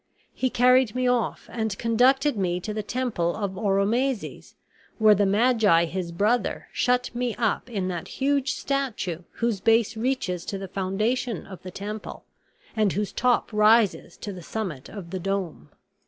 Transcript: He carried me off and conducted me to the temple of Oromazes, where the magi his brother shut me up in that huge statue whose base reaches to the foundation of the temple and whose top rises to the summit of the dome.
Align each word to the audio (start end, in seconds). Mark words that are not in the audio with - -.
He 0.33 0.49
carried 0.49 0.95
me 0.95 1.07
off 1.07 1.47
and 1.51 1.77
conducted 1.77 2.35
me 2.35 2.59
to 2.61 2.73
the 2.73 2.81
temple 2.81 3.35
of 3.35 3.51
Oromazes, 3.55 4.55
where 4.97 5.13
the 5.13 5.27
magi 5.27 5.85
his 5.85 6.11
brother 6.11 6.67
shut 6.73 7.13
me 7.13 7.35
up 7.35 7.69
in 7.69 7.87
that 7.89 8.07
huge 8.07 8.53
statue 8.53 9.19
whose 9.33 9.59
base 9.61 9.95
reaches 9.95 10.43
to 10.45 10.57
the 10.57 10.67
foundation 10.67 11.45
of 11.45 11.61
the 11.61 11.69
temple 11.69 12.23
and 12.75 12.93
whose 12.93 13.11
top 13.13 13.53
rises 13.53 14.17
to 14.17 14.33
the 14.33 14.41
summit 14.41 14.89
of 14.89 15.11
the 15.11 15.19
dome. 15.19 15.69